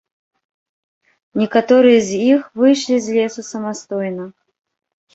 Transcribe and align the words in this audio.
Некаторыя 1.41 1.99
з 2.09 2.23
іх 2.31 2.41
выйшлі 2.65 2.95
з 3.07 3.17
лесу 3.21 3.41
самастойна. 3.53 4.25